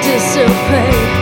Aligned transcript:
disobey. 0.00 1.21